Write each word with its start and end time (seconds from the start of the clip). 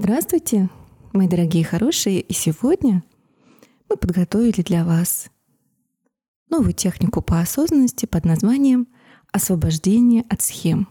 Здравствуйте, 0.00 0.70
мои 1.12 1.26
дорогие 1.26 1.64
хорошие, 1.64 2.20
и 2.20 2.32
сегодня 2.32 3.02
мы 3.90 3.96
подготовили 3.96 4.62
для 4.62 4.84
вас 4.84 5.28
новую 6.48 6.72
технику 6.72 7.20
по 7.20 7.40
осознанности 7.40 8.06
под 8.06 8.24
названием 8.24 8.86
«Освобождение 9.32 10.22
от 10.28 10.40
схем». 10.40 10.86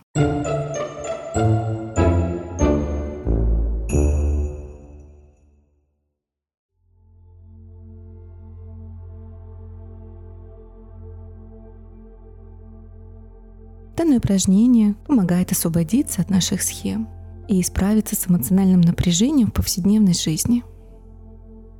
Данное 13.95 14.17
упражнение 14.17 14.95
помогает 15.07 15.53
освободиться 15.53 16.21
от 16.21 16.29
наших 16.29 16.61
схем 16.61 17.07
и 17.47 17.61
справиться 17.63 18.15
с 18.15 18.27
эмоциональным 18.27 18.81
напряжением 18.81 19.47
в 19.47 19.53
повседневной 19.53 20.13
жизни. 20.13 20.63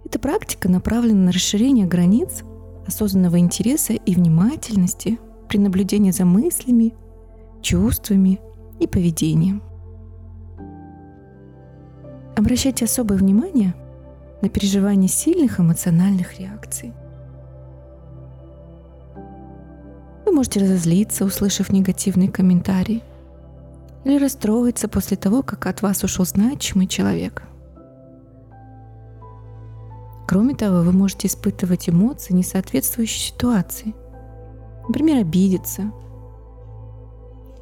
Эта 0.06 0.20
практика 0.20 0.70
направлена 0.70 1.26
на 1.26 1.32
расширение 1.32 1.86
границ 1.86 2.44
осознанного 2.86 3.40
интереса 3.40 3.94
и 3.94 4.16
внимательности 4.16 5.20
при 5.50 5.58
наблюдении 5.58 6.12
за 6.12 6.26
мыслями, 6.26 6.94
чувствами 7.62 8.40
и 8.80 8.88
поведением. 8.88 9.62
Обращайте 12.38 12.86
особое 12.86 13.18
внимание 13.18 13.74
на 14.42 14.50
переживание 14.50 15.10
сильных 15.10 15.60
эмоциональных 15.60 16.40
реакций– 16.40 16.94
Вы 20.28 20.34
можете 20.34 20.60
разозлиться, 20.60 21.24
услышав 21.24 21.72
негативный 21.72 22.28
комментарий, 22.28 23.02
или 24.08 24.18
расстроиться 24.18 24.88
после 24.88 25.18
того, 25.18 25.44
как 25.44 25.66
от 25.66 25.82
вас 25.82 26.04
ушел 26.04 26.26
значимый 26.26 26.88
человек. 26.88 27.44
Кроме 30.28 30.56
того, 30.56 30.82
вы 30.82 30.92
можете 30.92 31.28
испытывать 31.28 31.90
эмоции, 31.90 32.34
не 32.34 32.44
соответствующие 32.44 33.34
ситуации. 33.34 33.94
Например, 34.88 35.18
обидеться, 35.18 35.92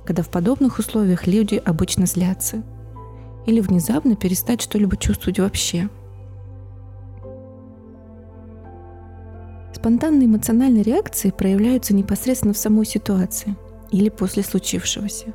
когда 0.06 0.24
в 0.24 0.30
подобных 0.30 0.80
условиях 0.80 1.28
люди 1.28 1.62
обычно 1.64 2.06
злятся, 2.06 2.64
или 3.46 3.60
внезапно 3.60 4.16
перестать 4.16 4.62
что-либо 4.62 4.98
чувствовать 4.98 5.40
вообще– 5.40 5.90
Спонтанные 9.86 10.26
эмоциональные 10.26 10.82
реакции 10.82 11.30
проявляются 11.30 11.94
непосредственно 11.94 12.56
в 12.56 12.58
самой 12.58 12.88
ситуации 12.88 13.56
или 13.92 14.10
после 14.10 14.42
случившегося. 14.42 15.28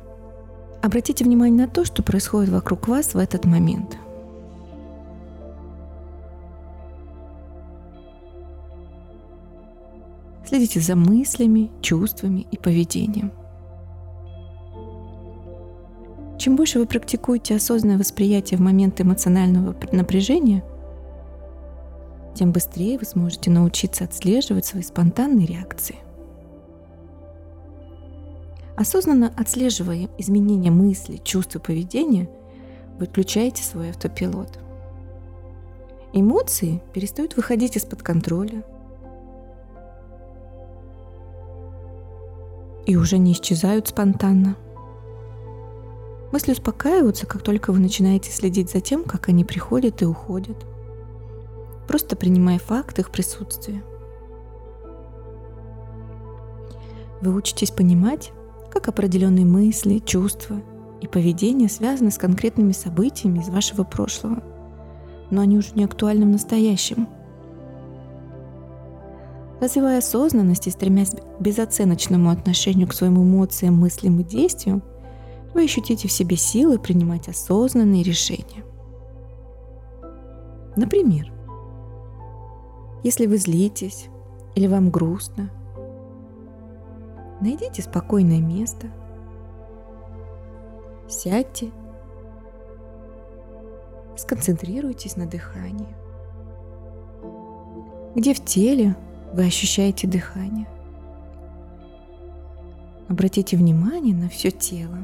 Обратите 0.81 1.23
внимание 1.23 1.67
на 1.67 1.71
то, 1.71 1.85
что 1.85 2.01
происходит 2.01 2.49
вокруг 2.49 2.87
вас 2.87 3.13
в 3.13 3.17
этот 3.17 3.45
момент. 3.45 3.97
Следите 10.47 10.79
за 10.79 10.95
мыслями, 10.95 11.69
чувствами 11.81 12.47
и 12.51 12.57
поведением. 12.57 13.31
Чем 16.37 16.55
больше 16.55 16.79
вы 16.79 16.87
практикуете 16.87 17.55
осознанное 17.55 17.99
восприятие 17.99 18.57
в 18.57 18.61
момент 18.61 18.99
эмоционального 18.99 19.75
напряжения, 19.91 20.63
тем 22.33 22.51
быстрее 22.51 22.97
вы 22.97 23.05
сможете 23.05 23.51
научиться 23.51 24.03
отслеживать 24.03 24.65
свои 24.65 24.81
спонтанные 24.81 25.45
реакции. 25.45 25.97
Осознанно 28.81 29.31
отслеживая 29.37 30.09
изменения 30.17 30.71
мысли, 30.71 31.17
чувств 31.23 31.55
и 31.55 31.59
поведения, 31.59 32.27
вы 32.97 33.05
включаете 33.05 33.61
свой 33.61 33.91
автопилот. 33.91 34.57
Эмоции 36.13 36.81
перестают 36.91 37.37
выходить 37.37 37.77
из-под 37.77 38.01
контроля 38.01 38.63
и 42.87 42.95
уже 42.95 43.19
не 43.19 43.33
исчезают 43.33 43.89
спонтанно. 43.89 44.55
Мысли 46.31 46.53
успокаиваются, 46.53 47.27
как 47.27 47.43
только 47.43 47.71
вы 47.71 47.77
начинаете 47.77 48.31
следить 48.31 48.71
за 48.71 48.81
тем, 48.81 49.03
как 49.03 49.29
они 49.29 49.45
приходят 49.45 50.01
и 50.01 50.05
уходят 50.05 50.57
просто 51.87 52.15
принимая 52.15 52.57
факт 52.57 52.97
их 52.97 53.11
присутствия. 53.11 53.83
Вы 57.21 57.35
учитесь 57.35 57.69
понимать, 57.69 58.31
как 58.71 58.87
определенные 58.87 59.45
мысли, 59.45 59.99
чувства 59.99 60.61
и 61.01 61.07
поведение 61.07 61.69
связаны 61.69 62.11
с 62.11 62.17
конкретными 62.17 62.71
событиями 62.71 63.39
из 63.39 63.49
вашего 63.49 63.83
прошлого, 63.83 64.43
но 65.29 65.41
они 65.41 65.57
уже 65.57 65.73
не 65.75 65.83
актуальны 65.83 66.25
в 66.25 66.29
настоящем. 66.29 67.07
Развивая 69.59 69.99
осознанность 69.99 70.67
и 70.67 70.71
стремясь 70.71 71.11
к 71.11 71.41
безоценочному 71.41 72.29
отношению 72.31 72.87
к 72.87 72.93
своим 72.93 73.21
эмоциям, 73.21 73.75
мыслям 73.75 74.19
и 74.19 74.23
действиям, 74.23 74.81
вы 75.53 75.65
ощутите 75.65 76.07
в 76.07 76.11
себе 76.11 76.35
силы 76.35 76.79
принимать 76.79 77.27
осознанные 77.27 78.03
решения. 78.03 78.63
Например, 80.75 81.31
если 83.03 83.25
вы 83.25 83.37
злитесь 83.37 84.07
или 84.55 84.67
вам 84.67 84.89
грустно, 84.89 85.51
найдите 87.41 87.81
спокойное 87.81 88.39
место, 88.39 88.87
сядьте, 91.09 91.71
сконцентрируйтесь 94.15 95.17
на 95.17 95.25
дыхании. 95.25 95.95
Где 98.15 98.33
в 98.33 98.43
теле 98.43 98.95
вы 99.33 99.45
ощущаете 99.45 100.07
дыхание? 100.07 100.67
Обратите 103.07 103.57
внимание 103.57 104.15
на 104.15 104.29
все 104.29 104.51
тело, 104.51 104.99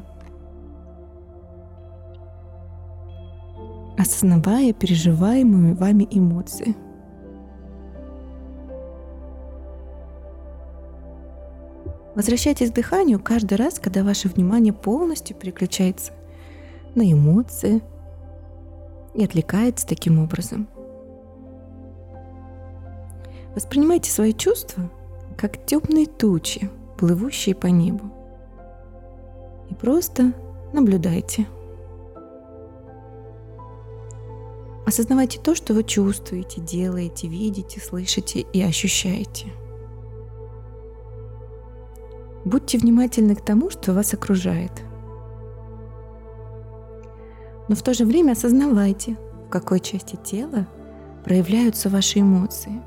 осознавая 3.98 4.72
переживаемые 4.72 5.74
вами 5.74 6.08
эмоции– 6.10 6.76
Возвращайтесь 12.18 12.72
к 12.72 12.74
дыханию 12.74 13.20
каждый 13.20 13.60
раз, 13.60 13.78
когда 13.78 14.04
ваше 14.04 14.28
внимание 14.28 14.74
полностью 14.74 15.36
переключается 15.36 16.14
на 16.96 17.12
эмоции 17.14 17.84
и 19.14 19.24
отвлекается 19.24 19.86
таким 19.86 20.18
образом. 20.18 20.68
Воспринимайте 23.54 24.10
свои 24.10 24.34
чувства 24.34 24.90
как 25.38 25.64
темные 25.68 26.08
тучи, 26.08 26.72
плывущие 26.98 27.54
по 27.54 27.68
небу. 27.68 28.06
И 29.70 29.76
просто 29.76 30.34
наблюдайте. 30.74 31.46
Осознавайте 34.88 35.40
то, 35.40 35.54
что 35.54 35.76
вы 35.76 35.84
чувствуете, 35.84 36.62
делаете, 36.62 37.28
видите, 37.28 37.80
слышите 37.80 38.40
и 38.40 38.64
ощущаете– 38.64 39.54
Будьте 42.48 42.78
внимательны 42.78 43.36
к 43.36 43.42
тому, 43.42 43.70
что 43.70 43.92
вас 43.92 44.14
окружает. 44.14 44.72
Но 47.68 47.76
в 47.76 47.84
то 47.84 47.94
же 47.94 48.06
время 48.06 48.32
осознавайте, 48.32 49.18
в 49.48 49.50
какой 49.50 49.82
части 49.82 50.16
тела 50.16 50.66
проявляются 51.26 51.90
ваши 51.90 52.22
эмоции. 52.22 52.82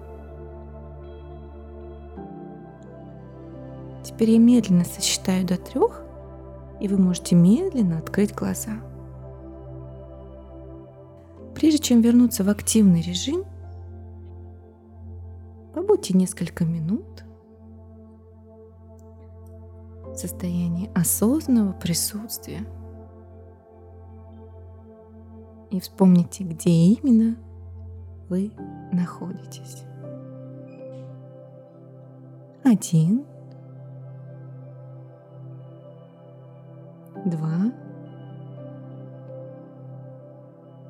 Теперь 4.03 4.31
я 4.31 4.39
медленно 4.39 4.87
сосчитаю 4.87 5.47
до 5.47 5.59
трех, 5.59 6.05
и 6.81 6.89
вы 6.89 6.97
можете 6.97 7.35
медленно 7.37 7.99
открыть 7.99 8.35
глаза. 8.35 8.81
Прежде 11.55 11.81
чем 11.81 12.01
вернуться 12.01 12.45
в 12.45 12.49
активный 12.49 13.03
режим, 13.03 13.45
побудьте 15.75 16.17
несколько 16.17 16.65
минут 16.65 17.25
состоянии 20.21 20.91
осознанного 20.95 21.73
присутствия. 21.73 22.67
И 25.71 25.81
вспомните, 25.81 26.45
где 26.45 26.71
именно 26.71 27.37
вы 28.29 28.53
находитесь. 28.93 29.85
Один, 32.65 33.25
два 37.25 37.73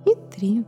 и 0.07 0.15
три. 0.35 0.67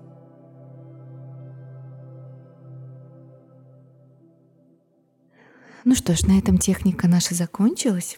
Ну 5.85 5.94
что 5.97 6.14
ж, 6.14 6.23
на 6.26 6.38
этом 6.38 6.59
техника 6.59 7.09
наша 7.09 7.35
закончилась. 7.35 8.17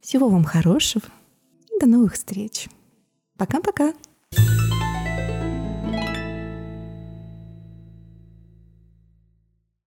Всего 0.00 0.28
вам 0.28 0.44
хорошего 0.44 1.04
до 1.80 1.86
новых 1.86 2.14
встреч. 2.14 2.68
Пока-пока. 3.36 3.94